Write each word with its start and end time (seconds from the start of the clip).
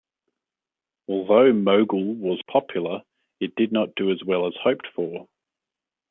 Although 1.07 1.53
"Mogul" 1.53 2.15
was 2.15 2.41
popular, 2.51 3.03
it 3.39 3.53
did 3.55 3.71
not 3.71 3.93
do 3.93 4.09
as 4.11 4.23
well 4.25 4.47
as 4.47 4.55
hoped 4.63 4.87
for. 4.95 5.27